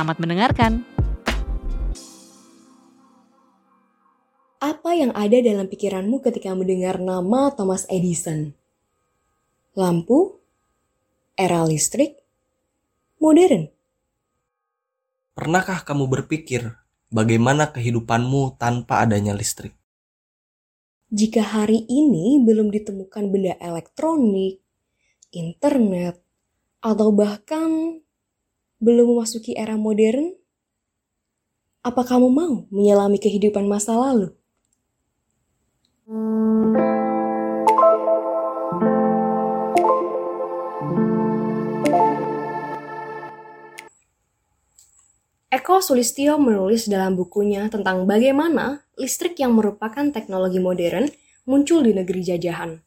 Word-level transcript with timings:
Selamat 0.00 0.16
mendengarkan. 0.16 0.72
Apa 4.56 4.96
yang 4.96 5.12
ada 5.12 5.36
dalam 5.44 5.68
pikiranmu 5.68 6.24
ketika 6.24 6.56
mendengar 6.56 6.96
nama 6.96 7.52
Thomas 7.52 7.84
Edison? 7.92 8.56
Lampu? 9.76 10.40
Era 11.36 11.68
listrik? 11.68 12.16
Modern? 13.20 13.68
Pernahkah 15.36 15.84
kamu 15.84 16.08
berpikir 16.08 16.80
bagaimana 17.12 17.68
kehidupanmu 17.68 18.56
tanpa 18.56 19.04
adanya 19.04 19.36
listrik? 19.36 19.76
Jika 21.12 21.44
hari 21.44 21.84
ini 21.92 22.40
belum 22.40 22.72
ditemukan 22.72 23.28
benda 23.28 23.52
elektronik, 23.60 24.64
internet, 25.28 26.16
atau 26.80 27.12
bahkan 27.12 28.00
belum 28.80 29.12
memasuki 29.12 29.52
era 29.52 29.76
modern? 29.76 30.32
Apa 31.84 32.00
kamu 32.00 32.32
mau 32.32 32.64
menyelami 32.72 33.20
kehidupan 33.20 33.68
masa 33.68 33.92
lalu? 33.92 34.32
Eko 45.52 45.84
Sulistyo 45.84 46.40
menulis 46.40 46.88
dalam 46.88 47.20
bukunya 47.20 47.68
tentang 47.68 48.08
bagaimana 48.08 48.80
listrik 48.96 49.36
yang 49.36 49.52
merupakan 49.52 50.08
teknologi 50.08 50.56
modern 50.56 51.12
muncul 51.44 51.84
di 51.84 51.92
negeri 51.92 52.24
jajahan. 52.24 52.80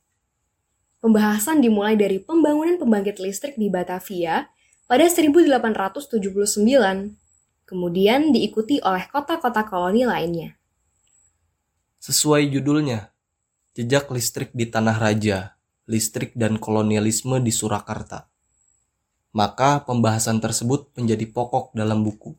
Pembahasan 1.06 1.62
dimulai 1.62 1.94
dari 1.94 2.18
pembangunan 2.18 2.82
pembangkit 2.82 3.22
listrik 3.22 3.62
di 3.62 3.70
Batavia 3.70 4.53
pada 4.94 5.10
1879, 5.10 7.18
kemudian 7.66 8.30
diikuti 8.30 8.78
oleh 8.78 9.10
kota-kota 9.10 9.66
koloni 9.66 10.06
lainnya. 10.06 10.54
Sesuai 11.98 12.46
judulnya, 12.54 13.10
Jejak 13.74 14.14
Listrik 14.14 14.54
di 14.54 14.70
Tanah 14.70 15.02
Raja, 15.02 15.58
Listrik 15.90 16.38
dan 16.38 16.62
Kolonialisme 16.62 17.42
di 17.42 17.50
Surakarta. 17.50 18.30
Maka 19.34 19.82
pembahasan 19.82 20.38
tersebut 20.38 20.94
menjadi 20.94 21.26
pokok 21.26 21.74
dalam 21.74 22.06
buku. 22.06 22.38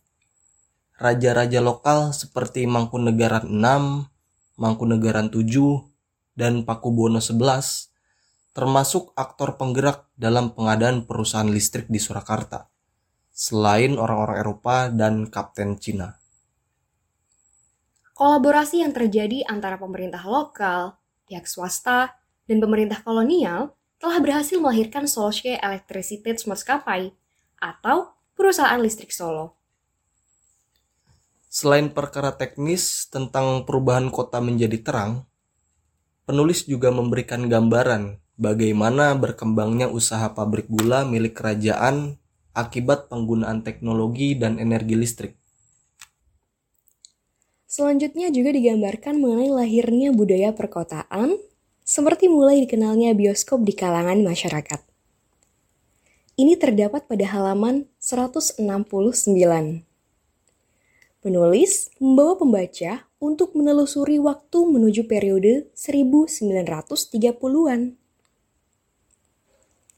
Raja-raja 0.95 1.59
lokal 1.59 2.15
seperti 2.15 2.71
Mangkunegaran 2.71 3.51
VI, 3.51 4.07
Mangkunegaran 4.63 5.27
VII, 5.27 5.91
dan 6.39 6.63
Pakubuwono 6.63 7.19
XI 7.19 7.94
termasuk 8.55 9.11
aktor 9.19 9.59
penggerak 9.59 10.07
dalam 10.15 10.55
pengadaan 10.55 11.03
perusahaan 11.11 11.51
listrik 11.51 11.91
di 11.91 11.99
Surakarta, 11.99 12.71
selain 13.35 13.99
orang-orang 13.99 14.39
Eropa 14.39 14.77
dan 14.95 15.27
Kapten 15.27 15.75
Cina. 15.83 16.15
Kolaborasi 18.15 18.87
yang 18.87 18.95
terjadi 18.95 19.43
antara 19.51 19.75
pemerintah 19.75 20.23
lokal, 20.23 20.95
pihak 21.27 21.51
swasta, 21.51 22.15
dan 22.47 22.63
pemerintah 22.63 23.03
kolonial 23.03 23.75
telah 23.99 24.23
berhasil 24.23 24.55
melahirkan 24.63 25.11
Solskjaer 25.11 25.59
Electricité 25.59 26.31
Maskapai 26.47 27.11
atau 27.59 28.15
perusahaan 28.39 28.79
listrik 28.79 29.11
Solo. 29.11 29.59
Selain 31.51 31.91
perkara 31.91 32.31
teknis 32.35 33.11
tentang 33.11 33.67
perubahan 33.67 34.15
kota 34.15 34.39
menjadi 34.39 34.79
terang, 34.79 35.27
penulis 36.23 36.71
juga 36.71 36.95
memberikan 36.95 37.51
gambaran 37.51 38.24
bagaimana 38.41 39.15
berkembangnya 39.15 39.91
usaha 39.91 40.35
pabrik 40.35 40.67
gula 40.67 41.07
milik 41.07 41.39
kerajaan 41.39 42.19
akibat 42.55 43.11
penggunaan 43.11 43.67
teknologi 43.67 44.39
dan 44.39 44.63
energi 44.63 44.95
listrik. 44.95 45.35
Selanjutnya 47.67 48.31
juga 48.31 48.55
digambarkan 48.55 49.19
mengenai 49.19 49.51
lahirnya 49.51 50.15
budaya 50.15 50.55
perkotaan, 50.55 51.35
seperti 51.83 52.31
mulai 52.31 52.63
dikenalnya 52.63 53.11
bioskop 53.19 53.67
di 53.67 53.75
kalangan 53.75 54.23
masyarakat. 54.23 54.79
Ini 56.39 56.55
terdapat 56.55 57.11
pada 57.11 57.27
halaman 57.31 57.87
169. 57.99 58.63
Penulis 61.19 61.91
membawa 61.99 62.39
pembaca 62.39 63.11
untuk 63.19 63.59
menelusuri 63.59 64.23
waktu 64.23 64.59
menuju 64.71 65.11
periode 65.11 65.67
1930-an. 65.75 68.04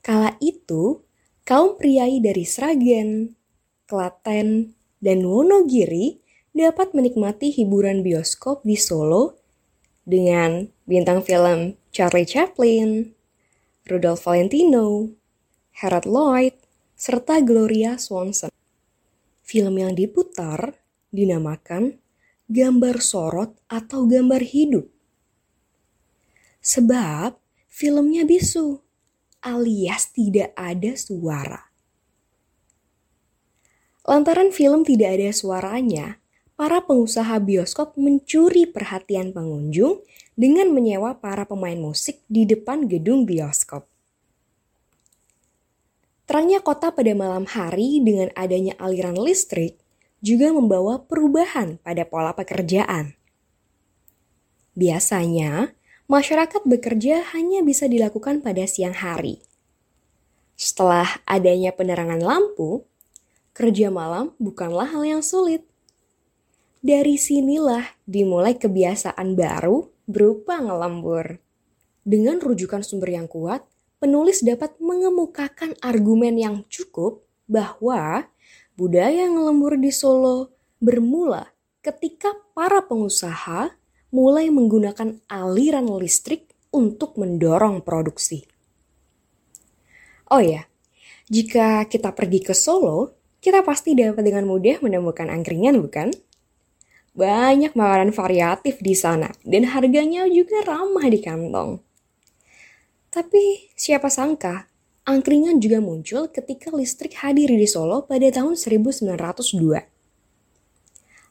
Kala 0.06 0.38
itu, 0.38 1.02
kaum 1.42 1.74
priai 1.74 2.22
dari 2.22 2.46
Sragen, 2.46 3.34
Klaten, 3.90 4.70
dan 5.02 5.26
Wonogiri 5.26 6.22
dapat 6.54 6.94
menikmati 6.94 7.50
hiburan 7.50 8.06
bioskop 8.06 8.62
di 8.62 8.78
Solo 8.78 9.34
dengan 10.06 10.70
bintang 10.86 11.26
film 11.26 11.74
Charlie 11.90 12.22
Chaplin, 12.22 13.18
Rudolph 13.82 14.22
Valentino, 14.22 15.10
Harold 15.82 16.06
Lloyd, 16.06 16.54
serta 16.94 17.42
Gloria 17.42 17.98
Swanson. 17.98 18.54
Film 19.42 19.74
yang 19.74 19.98
diputar 19.98 20.78
dinamakan 21.10 21.98
gambar 22.46 23.02
sorot 23.02 23.58
atau 23.66 24.06
gambar 24.06 24.46
hidup. 24.46 24.86
Sebab 26.62 27.42
filmnya 27.66 28.22
bisu 28.22 28.85
alias 29.46 30.10
tidak 30.10 30.50
ada 30.58 30.98
suara. 30.98 31.70
Lantaran 34.02 34.50
film 34.50 34.82
tidak 34.82 35.14
ada 35.14 35.30
suaranya, 35.30 36.18
para 36.58 36.82
pengusaha 36.82 37.38
bioskop 37.38 37.94
mencuri 37.94 38.66
perhatian 38.66 39.30
pengunjung 39.30 40.02
dengan 40.34 40.72
menyewa 40.74 41.20
para 41.22 41.46
pemain 41.46 41.78
musik 41.78 42.24
di 42.26 42.42
depan 42.48 42.90
gedung 42.90 43.28
bioskop. 43.28 43.86
Terangnya 46.26 46.58
kota 46.58 46.90
pada 46.90 47.14
malam 47.14 47.46
hari 47.46 48.02
dengan 48.02 48.34
adanya 48.34 48.74
aliran 48.82 49.14
listrik 49.14 49.78
juga 50.18 50.50
membawa 50.50 50.98
perubahan 51.06 51.78
pada 51.86 52.02
pola 52.02 52.34
pekerjaan. 52.34 53.14
Biasanya, 54.74 55.70
masyarakat 56.06 56.62
bekerja 56.62 57.34
hanya 57.34 57.62
bisa 57.66 57.90
dilakukan 57.90 58.42
pada 58.42 58.62
siang 58.66 58.94
hari. 58.94 59.42
Setelah 60.56 61.20
adanya 61.28 61.74
penerangan 61.74 62.22
lampu, 62.22 62.86
kerja 63.52 63.92
malam 63.92 64.32
bukanlah 64.38 64.88
hal 64.88 65.04
yang 65.04 65.22
sulit. 65.22 65.66
Dari 66.80 67.18
sinilah 67.18 67.82
dimulai 68.06 68.54
kebiasaan 68.54 69.34
baru 69.34 69.90
berupa 70.06 70.62
ngelembur. 70.62 71.42
Dengan 72.06 72.38
rujukan 72.38 72.86
sumber 72.86 73.18
yang 73.18 73.26
kuat, 73.26 73.66
penulis 73.98 74.46
dapat 74.46 74.78
mengemukakan 74.78 75.74
argumen 75.82 76.38
yang 76.38 76.62
cukup 76.70 77.26
bahwa 77.50 78.30
budaya 78.78 79.26
ngelembur 79.26 79.74
di 79.82 79.90
Solo 79.90 80.54
bermula 80.78 81.50
ketika 81.82 82.30
para 82.54 82.84
pengusaha 82.86 83.74
mulai 84.14 84.50
menggunakan 84.50 85.18
aliran 85.26 85.86
listrik 85.98 86.52
untuk 86.70 87.18
mendorong 87.18 87.82
produksi. 87.82 88.46
Oh 90.30 90.42
ya, 90.42 90.66
jika 91.30 91.86
kita 91.86 92.14
pergi 92.14 92.42
ke 92.42 92.54
Solo, 92.54 93.14
kita 93.38 93.62
pasti 93.62 93.94
dapat 93.94 94.26
dengan 94.26 94.46
mudah 94.46 94.82
menemukan 94.82 95.30
angkringan 95.30 95.78
bukan? 95.82 96.10
Banyak 97.16 97.72
makanan 97.72 98.12
variatif 98.12 98.82
di 98.82 98.92
sana 98.92 99.32
dan 99.46 99.70
harganya 99.72 100.28
juga 100.28 100.60
ramah 100.66 101.06
di 101.08 101.18
kantong. 101.22 101.80
Tapi 103.08 103.72
siapa 103.72 104.12
sangka, 104.12 104.68
angkringan 105.08 105.56
juga 105.62 105.80
muncul 105.80 106.28
ketika 106.28 106.68
listrik 106.74 107.16
hadir 107.22 107.48
di 107.48 107.64
Solo 107.64 108.04
pada 108.04 108.28
tahun 108.28 108.58
1902. 108.58 109.16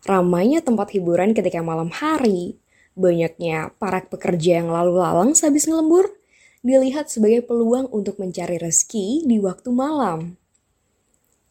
Ramainya 0.10 0.66
tempat 0.66 0.95
hiburan 0.98 1.38
ketika 1.38 1.62
malam 1.62 1.94
hari, 1.94 2.57
Banyaknya 2.95 3.75
para 3.75 4.00
pekerja 4.07 4.63
yang 4.63 4.71
lalu 4.71 5.03
lalang 5.03 5.36
sehabis 5.36 5.68
ngelembur 5.68 6.15
dilihat 6.63 7.12
sebagai 7.12 7.44
peluang 7.44 7.92
untuk 7.92 8.18
mencari 8.18 8.56
rezeki 8.56 9.27
di 9.27 9.38
waktu 9.38 9.69
malam. 9.69 10.39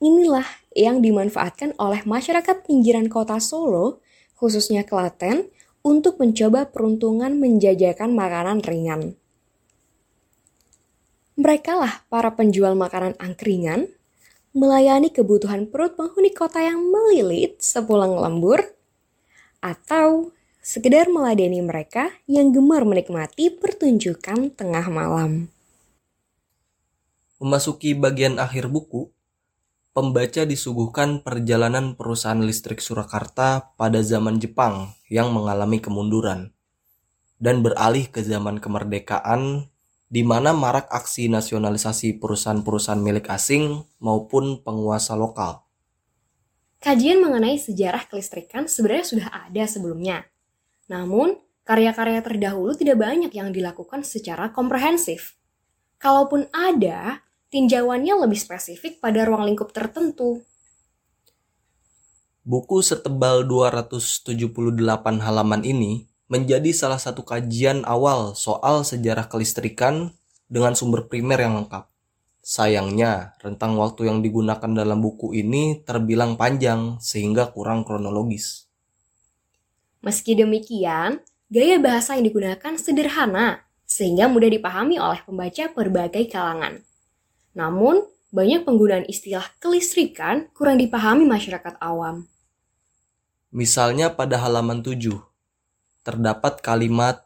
inilah 0.04 0.44
yang 0.76 1.00
dimanfaatkan 1.00 1.72
oleh 1.80 2.04
masyarakat 2.04 2.66
pinggiran 2.68 3.08
kota 3.08 3.40
Solo, 3.40 4.04
khususnya 4.36 4.84
Klaten, 4.84 5.48
untuk 5.80 6.20
mencoba 6.20 6.68
peruntungan 6.68 7.36
menjajakan 7.40 8.12
makanan 8.12 8.60
ringan. 8.60 9.02
Mereka 11.40 11.72
lah 11.72 12.04
para 12.12 12.36
penjual 12.36 12.76
makanan 12.76 13.16
angkringan, 13.16 13.88
melayani 14.52 15.08
kebutuhan 15.08 15.66
perut 15.66 15.96
penghuni 15.96 16.30
kota 16.30 16.60
yang 16.60 16.78
melilit 16.78 17.58
sepulang 17.64 18.12
lembur, 18.12 18.60
atau 19.64 20.30
sekedar 20.64 21.12
meladeni 21.12 21.60
mereka 21.60 22.08
yang 22.24 22.48
gemar 22.48 22.88
menikmati 22.88 23.52
pertunjukan 23.52 24.48
tengah 24.56 24.88
malam. 24.88 25.52
Memasuki 27.36 27.92
bagian 27.92 28.40
akhir 28.40 28.72
buku, 28.72 29.12
pembaca 29.92 30.48
disuguhkan 30.48 31.20
perjalanan 31.20 31.92
perusahaan 31.92 32.40
listrik 32.40 32.80
Surakarta 32.80 33.76
pada 33.76 34.00
zaman 34.00 34.40
Jepang 34.40 34.96
yang 35.12 35.36
mengalami 35.36 35.84
kemunduran 35.84 36.56
dan 37.36 37.60
beralih 37.60 38.08
ke 38.08 38.24
zaman 38.24 38.56
kemerdekaan 38.56 39.68
di 40.08 40.24
mana 40.24 40.56
marak 40.56 40.88
aksi 40.88 41.28
nasionalisasi 41.28 42.16
perusahaan-perusahaan 42.16 43.04
milik 43.04 43.28
asing 43.28 43.84
maupun 44.00 44.64
penguasa 44.64 45.12
lokal. 45.12 45.60
Kajian 46.80 47.20
mengenai 47.20 47.60
sejarah 47.60 48.08
kelistrikan 48.08 48.64
sebenarnya 48.64 49.04
sudah 49.04 49.28
ada 49.28 49.64
sebelumnya. 49.68 50.24
Namun, 50.88 51.40
karya-karya 51.64 52.20
terdahulu 52.20 52.76
tidak 52.76 53.00
banyak 53.00 53.32
yang 53.32 53.50
dilakukan 53.50 54.04
secara 54.04 54.52
komprehensif. 54.52 55.40
Kalaupun 55.96 56.50
ada, 56.52 57.24
tinjauannya 57.48 58.28
lebih 58.28 58.36
spesifik 58.36 59.00
pada 59.00 59.24
ruang 59.24 59.48
lingkup 59.48 59.72
tertentu. 59.72 60.44
Buku 62.44 62.84
setebal 62.84 63.48
278 63.48 65.24
halaman 65.24 65.64
ini 65.64 66.04
menjadi 66.28 66.76
salah 66.76 67.00
satu 67.00 67.24
kajian 67.24 67.88
awal 67.88 68.36
soal 68.36 68.84
sejarah 68.84 69.32
kelistrikan 69.32 70.12
dengan 70.52 70.76
sumber 70.76 71.08
primer 71.08 71.40
yang 71.40 71.56
lengkap. 71.64 71.88
Sayangnya, 72.44 73.32
rentang 73.40 73.80
waktu 73.80 74.12
yang 74.12 74.20
digunakan 74.20 74.68
dalam 74.68 75.00
buku 75.00 75.32
ini 75.32 75.80
terbilang 75.80 76.36
panjang 76.36 77.00
sehingga 77.00 77.48
kurang 77.48 77.88
kronologis. 77.88 78.63
Meski 80.04 80.36
demikian, 80.36 81.24
gaya 81.48 81.80
bahasa 81.80 82.12
yang 82.20 82.28
digunakan 82.28 82.76
sederhana 82.76 83.64
sehingga 83.88 84.28
mudah 84.28 84.52
dipahami 84.52 85.00
oleh 85.00 85.24
pembaca 85.24 85.72
berbagai 85.72 86.28
kalangan. 86.28 86.84
Namun, 87.56 88.04
banyak 88.28 88.68
penggunaan 88.68 89.08
istilah 89.08 89.48
kelistrikan 89.64 90.52
kurang 90.52 90.76
dipahami 90.76 91.24
masyarakat 91.24 91.80
awam. 91.80 92.28
Misalnya 93.48 94.12
pada 94.12 94.36
halaman 94.44 94.84
7, 94.84 95.08
terdapat 96.04 96.60
kalimat 96.60 97.24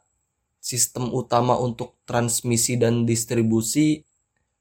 sistem 0.63 1.11
utama 1.11 1.59
untuk 1.59 1.99
transmisi 2.07 2.79
dan 2.79 3.03
distribusi 3.03 4.07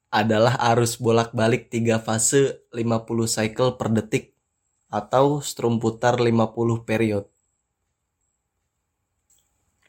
adalah 0.10 0.58
arus 0.74 0.98
bolak-balik 0.98 1.70
3 1.70 2.02
fase 2.02 2.66
50 2.74 3.30
cycle 3.30 3.78
per 3.78 3.94
detik 3.94 4.34
atau 4.90 5.38
strum 5.44 5.78
putar 5.78 6.18
50 6.18 6.82
period. 6.82 7.30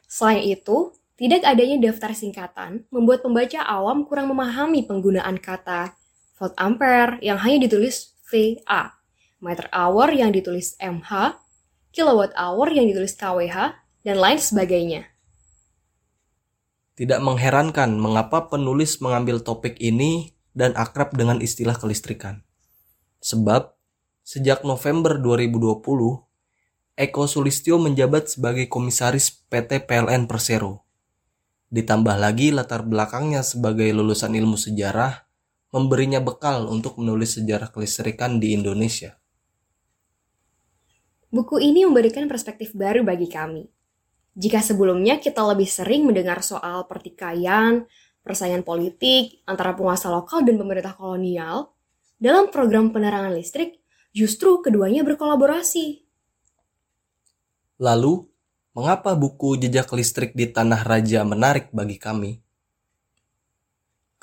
Selain 0.09 0.41
itu, 0.41 0.89
tidak 1.21 1.45
adanya 1.45 1.77
daftar 1.77 2.17
singkatan 2.17 2.89
membuat 2.89 3.21
pembaca 3.21 3.61
awam 3.61 4.09
kurang 4.09 4.33
memahami 4.33 4.89
penggunaan 4.89 5.37
kata 5.37 5.93
volt 6.39 6.55
ampere 6.57 7.19
yang 7.21 7.37
hanya 7.37 7.67
ditulis 7.67 8.15
VA, 8.25 8.95
meter 9.43 9.67
hour 9.75 10.09
yang 10.15 10.31
ditulis 10.31 10.79
MH, 10.79 11.35
kilowatt 11.91 12.31
hour 12.39 12.71
yang 12.71 12.87
ditulis 12.87 13.13
kWh, 13.13 13.75
dan 14.07 14.17
lain 14.17 14.39
sebagainya. 14.39 15.11
Tidak 16.95 17.19
mengherankan 17.19 17.99
mengapa 17.99 18.47
penulis 18.47 19.03
mengambil 19.03 19.43
topik 19.43 19.75
ini 19.83 20.31
dan 20.55 20.71
akrab 20.79 21.11
dengan 21.15 21.43
istilah 21.43 21.75
kelistrikan. 21.75 22.43
Sebab, 23.19 23.75
sejak 24.23 24.63
November 24.63 25.19
2020, 25.19 26.28
Eko 26.99 27.31
Sulistyo 27.31 27.79
menjabat 27.79 28.27
sebagai 28.27 28.67
komisaris 28.67 29.31
PT 29.31 29.87
PLN 29.87 30.27
Persero 30.27 30.83
Ditambah 31.69 32.17
lagi 32.17 32.49
latar 32.49 32.81
belakangnya 32.81 33.45
sebagai 33.45 33.87
lulusan 33.93 34.33
ilmu 34.33 34.57
sejarah, 34.57 35.21
memberinya 35.69 36.17
bekal 36.17 36.65
untuk 36.65 36.97
menulis 36.97 37.37
sejarah 37.37 37.69
kelistrikan 37.69 38.41
di 38.41 38.57
Indonesia. 38.57 39.15
Buku 41.29 41.61
ini 41.61 41.85
memberikan 41.85 42.25
perspektif 42.25 42.73
baru 42.73 43.05
bagi 43.05 43.29
kami. 43.29 43.69
Jika 44.33 44.65
sebelumnya 44.65 45.21
kita 45.21 45.45
lebih 45.45 45.69
sering 45.69 46.09
mendengar 46.09 46.41
soal 46.41 46.89
pertikaian, 46.89 47.85
persaingan 48.25 48.65
politik 48.65 49.45
antara 49.45 49.77
penguasa 49.77 50.09
lokal 50.09 50.41
dan 50.41 50.57
pemerintah 50.57 50.97
kolonial, 50.97 51.69
dalam 52.17 52.49
program 52.49 52.89
penerangan 52.89 53.37
listrik, 53.37 53.77
justru 54.09 54.65
keduanya 54.65 55.05
berkolaborasi. 55.05 56.08
Lalu, 57.79 58.29
Mengapa 58.79 59.11
buku 59.11 59.57
Jejak 59.57 59.91
Listrik 59.97 60.37
di 60.37 60.45
Tanah 60.45 60.87
Raja 60.87 61.25
menarik 61.27 61.67
bagi 61.75 61.99
kami? 61.99 62.39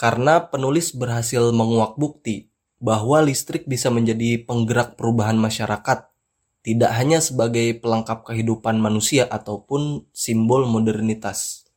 Karena 0.01 0.39
penulis 0.49 0.97
berhasil 0.97 1.51
menguak 1.51 1.99
bukti 2.01 2.49
bahwa 2.81 3.21
listrik 3.21 3.69
bisa 3.69 3.93
menjadi 3.93 4.41
penggerak 4.47 4.95
perubahan 4.95 5.35
masyarakat, 5.35 6.09
tidak 6.63 6.93
hanya 6.95 7.19
sebagai 7.19 7.75
pelengkap 7.83 8.25
kehidupan 8.25 8.81
manusia 8.81 9.29
ataupun 9.29 10.09
simbol 10.15 10.65
modernitas. 10.65 11.69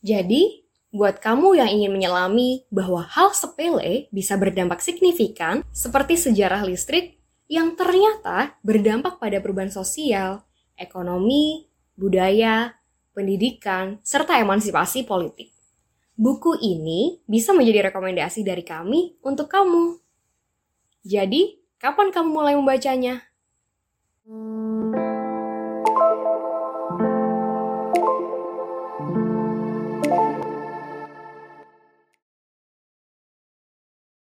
Jadi, 0.00 0.66
buat 0.90 1.22
kamu 1.22 1.62
yang 1.62 1.70
ingin 1.70 1.94
menyelami 1.94 2.64
bahwa 2.72 3.06
hal 3.06 3.30
sepele 3.36 4.10
bisa 4.10 4.40
berdampak 4.40 4.82
signifikan, 4.82 5.62
seperti 5.70 6.16
sejarah 6.16 6.64
listrik 6.64 7.19
yang 7.50 7.74
ternyata 7.74 8.54
berdampak 8.62 9.18
pada 9.18 9.42
perubahan 9.42 9.74
sosial, 9.74 10.46
ekonomi, 10.78 11.66
budaya, 11.98 12.78
pendidikan, 13.10 13.98
serta 14.06 14.38
emansipasi 14.38 15.02
politik. 15.02 15.50
Buku 16.14 16.54
ini 16.62 17.18
bisa 17.26 17.50
menjadi 17.50 17.90
rekomendasi 17.90 18.46
dari 18.46 18.62
kami 18.62 19.18
untuk 19.26 19.50
kamu. 19.50 19.98
Jadi, 21.02 21.58
kapan 21.82 22.14
kamu 22.14 22.28
mulai 22.30 22.54
membacanya? 22.54 23.18